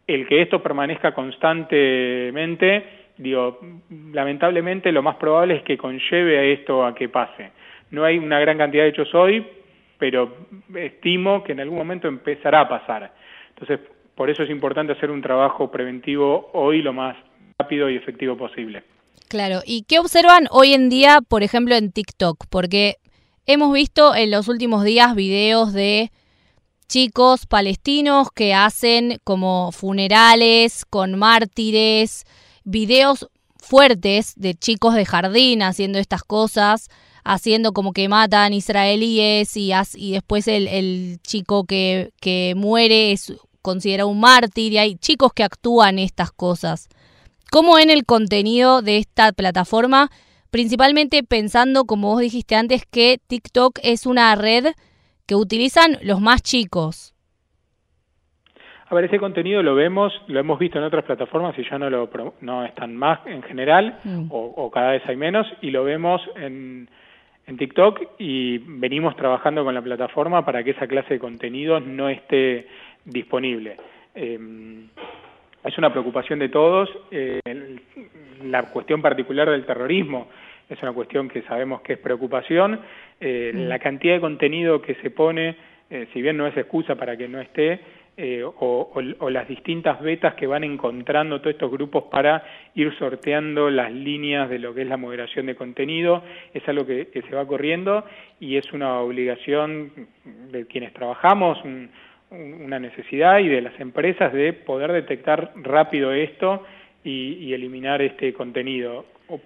el 0.08 0.28
que 0.28 0.42
esto 0.42 0.62
permanezca 0.62 1.14
constantemente, 1.14 2.84
digo, 3.18 3.60
lamentablemente 4.12 4.92
lo 4.92 5.04
más 5.04 5.18
probable 5.18 5.58
es 5.58 5.64
que 5.64 5.78
conlleve 5.78 6.40
a 6.40 6.44
esto 6.44 6.86
a 6.86 6.96
que 6.96 7.10
pase. 7.10 7.52
No 7.92 8.04
hay 8.04 8.18
una 8.18 8.40
gran 8.40 8.58
cantidad 8.58 8.84
de 8.84 8.90
hechos 8.90 9.14
hoy, 9.14 9.46
pero 9.98 10.48
estimo 10.76 11.44
que 11.44 11.52
en 11.52 11.60
algún 11.60 11.78
momento 11.78 12.08
empezará 12.08 12.62
a 12.62 12.70
pasar. 12.70 13.12
Entonces, 13.50 13.80
por 14.16 14.30
eso 14.30 14.44
es 14.44 14.50
importante 14.50 14.94
hacer 14.94 15.12
un 15.12 15.22
trabajo 15.22 15.70
preventivo 15.70 16.50
hoy 16.54 16.82
lo 16.82 16.94
más 16.94 17.16
rápido 17.58 17.90
y 17.90 17.96
efectivo 17.96 18.36
posible. 18.36 18.84
Claro, 19.28 19.60
¿y 19.66 19.84
qué 19.84 20.00
observan 20.00 20.48
hoy 20.50 20.74
en 20.74 20.90
día, 20.90 21.20
por 21.28 21.44
ejemplo, 21.44 21.76
en 21.76 21.92
TikTok? 21.92 22.46
Porque 22.50 22.96
hemos 23.52 23.74
visto 23.74 24.14
en 24.14 24.30
los 24.30 24.48
últimos 24.48 24.84
días 24.84 25.16
videos 25.16 25.74
de 25.74 26.12
chicos 26.88 27.48
palestinos 27.48 28.28
que 28.32 28.54
hacen 28.54 29.20
como 29.24 29.72
funerales 29.72 30.86
con 30.86 31.18
mártires, 31.18 32.26
videos 32.64 33.28
fuertes 33.58 34.34
de 34.36 34.54
chicos 34.54 34.94
de 34.94 35.04
jardín 35.04 35.64
haciendo 35.64 35.98
estas 35.98 36.22
cosas, 36.22 36.90
haciendo 37.24 37.74
como 37.74 37.92
que 37.92 38.08
matan 38.08 38.54
israelíes 38.54 39.58
y, 39.58 39.72
y 39.96 40.12
después 40.12 40.48
el, 40.48 41.18
chico 41.24 41.64
que, 41.64 42.54
muere 42.56 43.14
es 43.14 43.34
considera 43.64 44.06
un 44.06 44.20
mártir 44.20 44.74
y 44.74 44.78
hay 44.78 44.96
chicos 44.96 45.34
que 45.34 45.44
actúan 45.44 45.98
estas 45.98 46.32
cosas. 46.32 46.88
¿Cómo 47.52 47.80
en 47.80 47.90
el 47.90 48.06
contenido 48.06 48.84
de 48.84 48.98
esta 48.98 49.32
plataforma? 49.32 50.12
Principalmente 50.52 51.24
pensando, 51.24 51.86
como 51.86 52.10
vos 52.10 52.22
dijiste 52.22 52.56
antes, 52.56 52.86
que 52.86 53.18
TikTok 53.28 53.80
es 53.84 54.06
una 54.06 54.36
red 54.36 54.68
que 55.28 55.36
utilizan 55.36 55.98
los 56.02 56.22
más 56.22 56.42
chicos. 56.42 57.14
A 58.90 58.96
ver, 58.96 59.06
ese 59.06 59.20
contenido 59.20 59.62
lo 59.62 59.76
vemos, 59.76 60.12
lo 60.28 60.40
hemos 60.40 60.58
visto 60.58 60.80
en 60.80 60.86
otras 60.86 61.06
plataformas 61.06 61.58
y 61.60 61.70
ya 61.70 61.78
no 61.78 61.92
lo 61.92 62.10
no 62.42 62.66
están 62.66 62.96
más 62.96 63.20
en 63.28 63.44
general 63.44 64.00
mm. 64.04 64.26
o, 64.32 64.72
cada 64.72 64.94
vez 64.94 65.04
hay 65.06 65.16
menos 65.16 65.46
y 65.62 65.70
lo 65.70 65.84
vemos 65.84 66.20
en, 66.36 66.90
en 67.46 67.58
TikTok 67.58 68.02
y 68.18 68.58
venimos 68.58 69.16
trabajando 69.16 69.64
con 69.64 69.76
la 69.76 69.84
plataforma 69.84 70.44
para 70.44 70.64
que 70.64 70.72
esa 70.72 70.88
clase 70.88 71.14
de 71.16 71.20
contenidos 71.20 71.86
no 71.86 72.10
esté 72.10 72.68
disponible. 73.06 73.78
Em, 74.16 74.88
es 75.64 75.78
una 75.78 75.92
preocupación 75.92 76.40
de 76.40 76.50
todos. 76.50 76.90
Eh, 77.12 77.40
la 78.44 78.64
cuestión 78.64 79.02
particular 79.02 79.50
del 79.50 79.66
terrorismo 79.66 80.28
es 80.70 80.82
una 80.84 80.94
cuestión 80.94 81.30
que 81.30 81.42
sabemos 81.44 81.82
que 81.82 81.94
es 81.94 82.00
preocupación. 82.00 82.80
Eh, 83.20 83.52
mm. 83.54 83.58
La 83.68 83.80
cantidad 83.80 84.14
de 84.16 84.22
contenido 84.22 84.82
que 84.82 84.96
se 84.96 85.10
pone, 85.10 85.56
eh, 85.90 86.08
si 86.14 86.22
bien 86.22 86.38
no 86.38 86.48
es 86.48 86.56
excusa 86.56 86.96
para 86.96 87.18
que 87.18 87.28
no 87.28 87.42
esté, 87.42 87.80
o, 88.58 89.30
las 89.30 89.48
distintas 89.48 90.02
betas 90.02 90.34
que 90.36 90.46
van 90.46 90.64
encontrando 90.64 91.40
todos 91.40 91.54
estos 91.54 91.72
grupos 91.72 92.06
para 92.12 92.44
ir 92.76 92.94
sorteando 92.98 93.70
las 93.70 93.94
líneas 93.94 94.50
de 94.50 94.60
lo 94.60 94.74
que 94.74 94.82
es 94.82 94.88
la 94.88 94.98
moderación 94.98 95.46
de 95.46 95.56
contenido, 95.56 96.24
es 96.54 96.68
algo 96.68 96.86
que, 96.86 97.08
se 97.14 97.36
va 97.36 97.48
corriendo 97.48 98.04
y 98.40 98.58
es 98.58 98.72
una 98.74 99.00
obligación 99.00 99.92
de 100.52 100.66
quienes 100.68 100.94
trabajamos, 100.94 101.60
una 102.32 102.80
necesidad 102.80 103.40
y 103.40 103.48
de 103.48 103.62
las 103.62 103.80
empresas 103.80 104.34
de 104.34 104.54
poder 104.54 104.92
detectar 104.92 105.54
rápido 105.56 106.12
esto 106.12 106.66
y, 107.04 107.54
eliminar 107.54 108.02
este 108.02 108.34
contenido, 108.34 109.06
o 109.28 109.40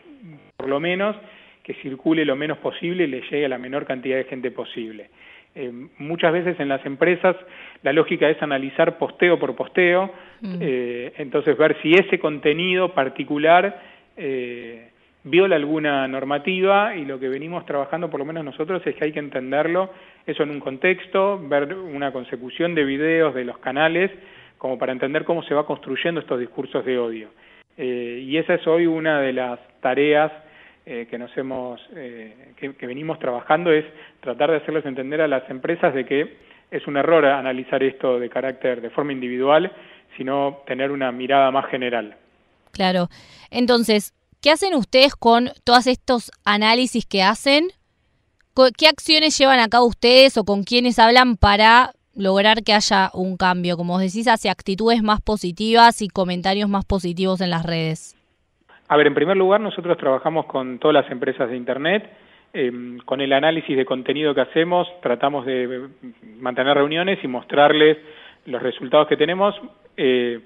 por 0.57 0.69
lo 0.69 0.79
menos 0.79 1.15
que 1.63 1.74
circule 1.75 2.25
lo 2.25 2.36
menos 2.36 2.57
posible 2.57 3.05
y 3.05 3.07
le 3.07 3.22
llegue 3.22 3.45
a 3.45 3.50
la 3.50 3.57
menor 3.57 3.86
cantidad 3.86 4.17
de 4.17 4.25
gente 4.25 4.51
posible. 4.51 5.10
Eh, 5.55 5.72
muchas 6.00 6.33
veces 6.33 6.60
en 6.60 6.67
las 6.67 6.83
empresas 6.86 7.36
la 7.83 7.93
lógica 7.93 8.27
es 8.27 8.41
analizar 8.41 8.98
posteo 8.98 9.38
por 9.39 9.55
posteo, 9.55 10.12
mm. 10.41 10.57
eh, 10.60 11.13
entonces 11.17 11.57
ver 11.57 11.77
si 11.81 11.93
ese 11.93 12.19
contenido 12.19 12.93
particular 12.93 13.79
eh, 14.17 14.89
viola 15.24 15.55
alguna 15.55 16.07
normativa 16.07 16.95
y 16.95 17.05
lo 17.05 17.19
que 17.19 17.29
venimos 17.29 17.65
trabajando, 17.65 18.10
por 18.10 18.19
lo 18.19 18.25
menos 18.25 18.43
nosotros, 18.43 18.81
es 18.86 18.95
que 18.95 19.05
hay 19.05 19.12
que 19.12 19.19
entenderlo, 19.19 19.91
eso 20.25 20.43
en 20.43 20.50
un 20.50 20.60
contexto, 20.60 21.39
ver 21.48 21.74
una 21.74 22.12
consecución 22.12 22.75
de 22.75 22.83
videos 22.83 23.33
de 23.33 23.45
los 23.45 23.57
canales, 23.60 24.12
como 24.63 24.77
para 24.77 24.93
entender 24.93 25.25
cómo 25.25 25.43
se 25.43 25.53
va 25.53 25.65
construyendo 25.65 26.22
estos 26.22 26.39
discursos 26.39 26.86
de 26.86 26.98
odio. 26.98 27.27
Eh, 27.75 28.24
y 28.25 28.38
esa 28.38 28.53
es 28.53 28.65
hoy 28.65 28.88
una 28.88 29.20
de 29.20 29.34
las 29.34 29.60
tareas 29.82 30.32
eh, 30.86 31.05
que 31.10 31.17
nos 31.17 31.36
hemos, 31.36 31.82
eh, 31.93 32.53
que, 32.55 32.74
que, 32.74 32.88
venimos 32.88 33.20
trabajando, 33.20 33.74
es 33.74 33.84
tratar 34.22 34.51
de 34.51 34.58
hacerles 34.58 34.86
entender 34.86 35.20
a 35.20 35.27
las 35.27 35.50
empresas 35.50 35.93
de 35.93 36.05
que 36.05 36.38
es 36.72 36.88
un 36.88 36.96
error 36.96 37.25
analizar 37.25 37.84
esto 37.84 38.17
de 38.17 38.29
carácter, 38.29 38.79
de 38.79 38.89
forma 38.89 39.12
individual, 39.12 39.70
sino 40.15 40.62
tener 40.65 40.91
una 40.91 41.12
mirada 41.12 41.51
más 41.51 41.65
general. 41.65 42.15
Claro. 42.72 43.10
Entonces, 43.51 44.13
¿Qué 44.39 44.51
hacen 44.51 44.75
ustedes 44.75 45.15
con 45.15 45.51
todos 45.63 45.88
estos 45.88 46.29
análisis 46.43 47.05
que 47.05 47.24
hacen? 47.24 47.70
¿Qué 48.77 48.88
acciones 48.88 49.38
llevan 49.38 49.62
a 49.62 49.70
cabo 49.70 49.86
ustedes 49.86 50.36
o 50.38 50.43
con 50.43 50.65
quiénes 50.65 51.00
hablan 51.00 51.38
para 51.38 51.93
lograr 52.15 52.63
que 52.63 52.74
haya 52.74 53.10
un 53.13 53.38
cambio, 53.38 53.77
como 53.77 53.96
os 53.96 54.01
decís, 54.01 54.27
hacia 54.27 54.51
actitudes 54.51 55.01
más 55.03 55.22
positivas 55.22 56.01
y 56.01 56.08
comentarios 56.08 56.70
más 56.70 56.86
positivos 56.86 57.41
en 57.41 57.50
las 57.50 57.65
redes? 57.65 58.15
A 58.88 58.98
ver, 58.98 59.08
en 59.08 59.15
primer 59.15 59.38
lugar, 59.38 59.62
nosotros 59.62 59.98
trabajamos 59.98 60.46
con 60.46 60.79
todas 60.79 60.93
las 61.03 61.12
empresas 61.12 61.50
de 61.50 61.58
Internet. 61.58 62.10
Em, 62.53 63.00
con 63.00 63.20
el 63.22 63.34
análisis 63.34 63.75
de 63.75 63.86
contenido 63.86 64.36
que 64.36 64.41
hacemos, 64.41 64.88
tratamos 65.01 65.46
de 65.46 65.89
mantener 66.38 66.75
reuniones 66.75 67.17
y 67.24 67.27
mostrarles 67.27 67.98
los 68.46 68.62
resultados 68.62 69.08
que 69.08 69.17
tenemos. 69.17 69.55
Eh, 69.98 70.39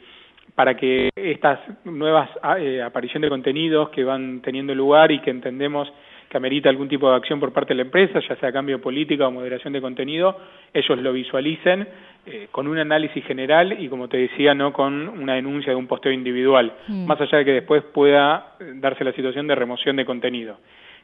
para 0.55 0.75
que 0.75 1.09
estas 1.15 1.59
nuevas 1.83 2.29
ah, 2.41 2.57
eh, 2.57 2.81
aparición 2.81 3.21
de 3.21 3.29
contenidos 3.29 3.89
que 3.89 4.03
van 4.03 4.41
teniendo 4.41 4.73
lugar 4.73 5.11
y 5.11 5.19
que 5.19 5.29
entendemos 5.29 5.87
que 6.29 6.37
amerita 6.37 6.69
algún 6.69 6.87
tipo 6.87 7.09
de 7.09 7.15
acción 7.15 7.39
por 7.39 7.53
parte 7.53 7.69
de 7.69 7.77
la 7.77 7.81
empresa, 7.83 8.19
ya 8.19 8.35
sea 8.35 8.51
cambio 8.51 8.81
política 8.81 9.27
o 9.27 9.31
moderación 9.31 9.73
de 9.73 9.81
contenido, 9.81 10.37
ellos 10.73 10.97
lo 10.99 11.13
visualicen 11.13 11.87
eh, 12.25 12.47
con 12.51 12.67
un 12.67 12.77
análisis 12.77 13.23
general 13.25 13.77
y, 13.79 13.87
como 13.87 14.07
te 14.07 14.17
decía, 14.17 14.53
no 14.53 14.73
con 14.73 15.07
una 15.07 15.35
denuncia 15.35 15.71
de 15.71 15.75
un 15.75 15.87
posteo 15.87 16.11
individual, 16.11 16.73
mm. 16.87 17.05
más 17.05 17.19
allá 17.21 17.39
de 17.39 17.45
que 17.45 17.53
después 17.53 17.83
pueda 17.83 18.55
eh, 18.59 18.73
darse 18.75 19.03
la 19.03 19.13
situación 19.13 19.47
de 19.47 19.55
remoción 19.55 19.95
de 19.95 20.05
contenido. 20.05 20.57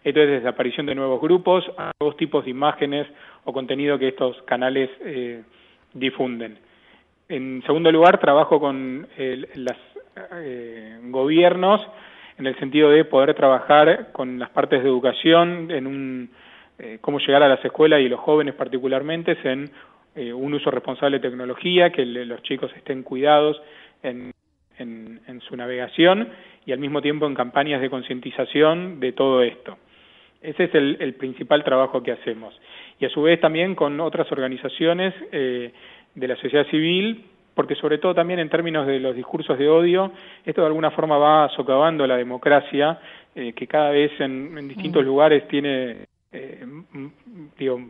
Esto 0.03 0.19
es 0.19 0.29
desde 0.29 0.49
aparición 0.49 0.85
de 0.85 0.95
nuevos 0.95 1.21
grupos 1.21 1.65
nuevos 2.01 2.17
tipos 2.17 2.43
de 2.43 2.51
imágenes 2.51 3.07
o 3.45 3.53
contenido 3.53 3.97
que 3.97 4.09
estos 4.09 4.41
canales 4.41 4.89
difunden. 5.93 6.57
En 7.29 7.63
segundo 7.65 7.89
lugar, 7.89 8.19
trabajo 8.19 8.59
con 8.59 9.07
los 9.55 9.77
eh, 10.15 10.99
gobiernos 11.05 11.81
en 12.37 12.47
el 12.47 12.57
sentido 12.59 12.89
de 12.89 13.05
poder 13.05 13.33
trabajar 13.35 14.11
con 14.11 14.39
las 14.39 14.49
partes 14.49 14.81
de 14.81 14.89
educación 14.89 15.69
en 15.71 15.87
un 15.87 16.29
eh, 16.79 16.97
cómo 17.01 17.19
llegar 17.19 17.43
a 17.43 17.49
las 17.49 17.63
escuelas 17.63 18.01
y 18.01 18.09
los 18.09 18.19
jóvenes 18.19 18.55
particularmente 18.55 19.37
en 19.43 19.69
eh, 20.15 20.33
un 20.33 20.53
uso 20.53 20.71
responsable 20.71 21.19
de 21.19 21.29
tecnología, 21.29 21.91
que 21.91 22.05
los 22.05 22.41
chicos 22.43 22.71
estén 22.75 23.03
cuidados 23.03 23.61
en, 24.01 24.33
su 25.47 25.55
navegación 25.55 26.29
y 26.65 26.71
al 26.71 26.79
mismo 26.79 27.01
tiempo 27.01 27.25
en 27.25 27.35
campañas 27.35 27.79
de 27.79 27.89
concientización 27.89 28.99
de 28.99 29.13
todo 29.13 29.43
esto. 29.43 29.77
Ese 30.41 30.65
es 30.65 30.75
el, 30.75 31.13
principal 31.13 31.63
trabajo 31.63 32.03
que 32.03 32.11
hacemos. 32.11 32.59
Y 32.99 33.05
a 33.05 33.09
su 33.09 33.21
vez 33.21 33.39
también 33.39 33.75
con 33.75 33.99
otras 34.01 34.29
organizaciones 34.31 35.13
de 35.31 36.27
la 36.27 36.35
sociedad 36.35 36.67
civil, 36.67 37.23
porque 37.55 37.75
sobre 37.75 37.97
todo 37.97 38.15
también 38.15 38.39
en 38.39 38.49
términos 38.49 38.87
de 38.87 38.99
los 38.99 39.15
discursos 39.15 39.57
de 39.57 39.69
odio, 39.69 40.11
esto 40.45 40.61
de 40.61 40.67
alguna 40.67 40.91
forma 40.91 41.17
va 41.17 41.49
socavando 41.49 42.07
la 42.07 42.17
democracia, 42.17 42.99
eh, 43.35 43.53
que 43.53 43.67
cada 43.67 43.91
vez 43.91 44.11
en, 44.19 44.67
distintos 44.67 45.03
mm. 45.03 45.05
lugares 45.05 45.47
tiene, 45.47 46.07
eh, 46.31 46.65
digo, 47.57 47.81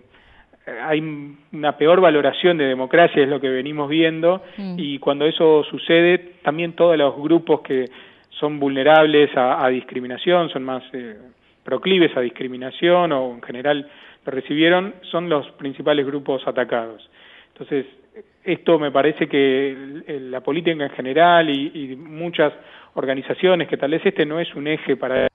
hay 0.65 1.27
una 1.51 1.77
peor 1.77 1.99
valoración 2.01 2.57
de 2.57 2.65
democracia, 2.65 3.23
es 3.23 3.29
lo 3.29 3.41
que 3.41 3.49
venimos 3.49 3.89
viendo, 3.89 4.41
mm. 4.57 4.75
y 4.77 4.99
cuando 4.99 5.25
eso 5.25 5.63
sucede, 5.63 6.17
también 6.43 6.73
todos 6.73 6.97
los 6.97 7.15
grupos 7.17 7.61
que 7.61 7.89
son 8.29 8.59
vulnerables 8.59 9.29
a, 9.35 9.67
discriminación, 9.69 10.49
son 10.49 10.63
más 10.63 10.83
eh, 10.93 11.17
proclives 11.63 12.15
a 12.17 12.21
discriminación 12.21 13.11
o 13.11 13.35
en 13.35 13.41
general 13.41 13.89
lo 14.25 14.31
recibieron, 14.31 14.95
son 15.11 15.29
los 15.29 15.49
principales 15.51 16.05
grupos 16.05 16.45
atacados. 16.47 17.09
Entonces, 17.53 17.85
esto 18.43 18.79
me 18.79 18.91
parece 18.91 19.27
que 19.27 20.03
la 20.07 20.41
política 20.41 20.83
en 20.83 20.89
general 20.91 21.49
y, 21.49 21.95
muchas 21.95 22.53
organizaciones, 22.95 23.67
que 23.67 23.77
tal 23.77 23.91
vez 23.91 24.05
este 24.05 24.25
no 24.25 24.39
es 24.39 24.53
un 24.55 24.67
eje 24.67 24.95
para 24.95 25.27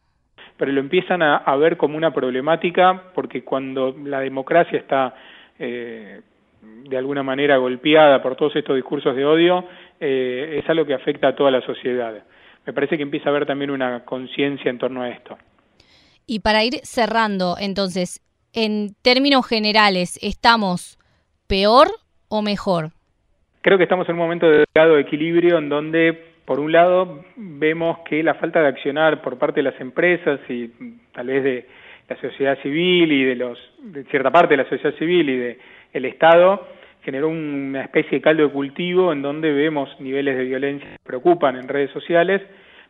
pero 0.57 0.73
lo 0.73 0.81
empiezan 0.81 1.23
a, 1.23 1.57
ver 1.57 1.77
como 1.77 1.97
una 1.97 2.13
problemática 2.13 3.13
porque 3.15 3.45
cuando 3.45 3.95
la 4.05 4.19
democracia 4.19 4.79
está 4.79 5.15
eh, 5.57 6.21
de 6.61 6.97
alguna 6.97 7.23
manera 7.23 7.57
golpeada 7.59 8.21
por 8.21 8.35
todos 8.35 8.57
estos 8.57 8.75
discursos 8.75 9.15
de 9.15 9.25
odio, 9.25 9.65
eh, 10.01 10.61
es 10.61 10.69
algo 10.69 10.85
que 10.85 10.95
afecta 10.95 11.29
a 11.29 11.37
toda 11.37 11.53
la 11.53 11.61
sociedad. 11.61 12.25
Me 12.67 12.73
parece 12.73 12.97
que 12.97 13.05
empieza 13.05 13.29
a 13.29 13.31
haber 13.31 13.47
también 13.47 13.71
una 13.71 14.05
conciencia 14.05 14.69
en 14.69 14.79
torno 14.79 15.03
a 15.03 15.11
esto. 15.11 15.39
Y 16.27 16.41
para 16.41 16.65
ir 16.65 16.81
cerrando, 16.83 17.55
entonces, 17.59 18.21
en 18.53 18.95
términos 19.03 19.47
generales, 19.47 20.19
¿estamos 20.23 20.99
peor 21.47 21.89
o 22.29 22.43
mejor? 22.43 22.91
Creo 23.61 23.77
que 23.77 23.85
estamos 23.85 24.09
en 24.09 24.15
un 24.15 24.21
momento 24.21 24.47
de 24.47 24.59
delicado 24.59 24.99
equilibrio 24.99 25.59
en 25.59 25.69
donde, 25.69 26.33
por 26.45 26.61
un 26.61 26.73
lado, 26.73 27.25
vemos 27.37 27.99
que 28.09 28.23
la 28.23 28.35
falta 28.35 28.61
de 28.61 28.69
accionar 28.69 29.21
por 29.23 29.39
parte 29.39 29.61
de 29.61 29.71
las 29.71 29.81
empresas 29.81 30.41
y 30.49 30.69
tal 31.13 31.27
vez 31.27 31.45
de 31.45 31.67
la 32.09 32.17
sociedad 32.21 32.59
civil 32.63 33.13
y 33.13 33.25
de 33.25 33.37
los 33.37 33.59
de 33.83 34.05
cierta 34.05 34.31
parte 34.31 34.57
de 34.57 34.63
la 34.63 34.69
sociedad 34.69 34.97
civil 34.97 35.29
y 35.29 35.37
de 35.37 35.59
el 35.93 36.05
Estado 36.05 36.67
generó 37.03 37.29
una 37.29 37.83
especie 37.83 38.19
de 38.19 38.21
caldo 38.21 38.43
de 38.43 38.51
cultivo 38.51 39.13
en 39.13 39.23
donde 39.23 39.53
vemos 39.53 39.89
niveles 40.01 40.37
de 40.37 40.45
violencia 40.45 40.91
que 40.91 40.97
preocupan 41.03 41.57
en 41.57 41.67
redes 41.67 41.91
sociales, 41.91 42.43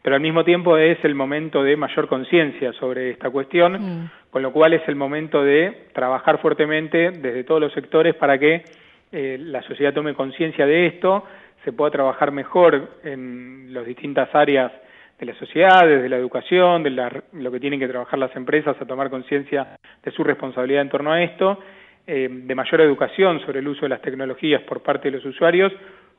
pero 0.02 0.16
al 0.16 0.22
mismo 0.22 0.44
tiempo 0.44 0.76
es 0.76 0.98
el 1.04 1.14
momento 1.14 1.62
de 1.62 1.76
mayor 1.76 2.08
conciencia 2.08 2.72
sobre 2.74 3.10
esta 3.10 3.30
cuestión, 3.30 3.72
mm. 3.72 4.10
con 4.30 4.42
lo 4.42 4.52
cual 4.52 4.72
es 4.72 4.82
el 4.88 4.96
momento 4.96 5.42
de 5.42 5.88
trabajar 5.92 6.40
fuertemente 6.40 7.10
desde 7.10 7.44
todos 7.44 7.60
los 7.60 7.72
sectores 7.72 8.14
para 8.14 8.38
que 8.38 8.64
eh, 9.12 9.38
la 9.40 9.62
sociedad 9.62 9.94
tome 9.94 10.14
conciencia 10.14 10.66
de 10.66 10.86
esto, 10.86 11.24
se 11.64 11.72
pueda 11.72 11.90
trabajar 11.90 12.32
mejor 12.32 12.98
en 13.04 13.72
las 13.72 13.84
distintas 13.84 14.34
áreas 14.34 14.72
de 15.18 15.26
la 15.26 15.34
sociedad, 15.34 15.86
desde 15.86 16.08
la 16.08 16.16
educación, 16.16 16.82
de 16.82 16.90
lo 17.32 17.50
que 17.50 17.60
tienen 17.60 17.80
que 17.80 17.88
trabajar 17.88 18.18
las 18.18 18.34
empresas 18.36 18.76
a 18.80 18.86
tomar 18.86 19.10
conciencia 19.10 19.78
de 20.02 20.10
su 20.12 20.22
responsabilidad 20.22 20.82
en 20.82 20.88
torno 20.88 21.12
a 21.12 21.22
esto, 21.22 21.58
eh, 22.06 22.28
de 22.30 22.54
mayor 22.54 22.80
educación 22.80 23.40
sobre 23.40 23.58
el 23.58 23.68
uso 23.68 23.82
de 23.82 23.90
las 23.90 24.00
tecnologías 24.00 24.62
por 24.62 24.82
parte 24.82 25.10
de 25.10 25.16
los 25.16 25.24
usuarios, 25.24 25.72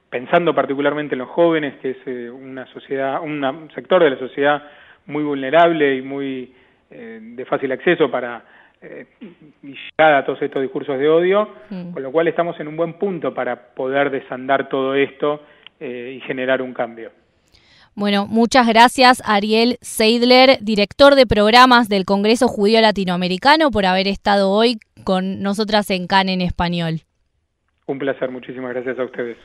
pensando 0.09 0.53
particularmente 0.53 1.15
en 1.15 1.19
los 1.19 1.29
jóvenes, 1.29 1.75
que 1.81 1.91
es 1.91 1.97
eh, 2.05 2.29
una 2.29 2.65
sociedad, 2.67 3.21
un 3.21 3.69
sector 3.73 4.03
de 4.03 4.09
la 4.09 4.19
sociedad 4.19 4.63
muy 5.05 5.23
vulnerable 5.23 5.95
y 5.95 6.01
muy 6.01 6.53
eh, 6.91 7.19
de 7.21 7.45
fácil 7.45 7.71
acceso 7.71 8.11
para 8.11 8.43
llegar 8.81 10.13
a 10.13 10.25
todos 10.25 10.41
estos 10.41 10.61
discursos 10.61 10.97
de 10.97 11.09
odio, 11.09 11.49
con 11.93 12.01
lo 12.01 12.11
cual 12.11 12.27
estamos 12.27 12.59
en 12.59 12.67
un 12.67 12.77
buen 12.77 12.93
punto 12.93 13.33
para 13.33 13.73
poder 13.73 14.09
desandar 14.09 14.69
todo 14.69 14.95
esto 14.95 15.41
y 15.79 16.19
generar 16.21 16.61
un 16.61 16.73
cambio. 16.73 17.11
Bueno, 17.95 18.27
muchas 18.27 18.67
gracias 18.67 19.21
Ariel 19.25 19.77
Seidler, 19.81 20.59
director 20.61 21.15
de 21.15 21.25
programas 21.25 21.89
del 21.89 22.05
Congreso 22.05 22.47
Judío 22.47 22.79
Latinoamericano, 22.79 23.71
por 23.71 23.85
haber 23.85 24.07
estado 24.07 24.51
hoy 24.51 24.77
con 25.03 25.41
nosotras 25.41 25.89
en 25.89 26.07
CAN 26.07 26.29
en 26.29 26.39
español. 26.39 27.01
Un 27.87 27.99
placer, 27.99 28.31
muchísimas 28.31 28.73
gracias 28.73 28.97
a 28.99 29.03
ustedes. 29.03 29.35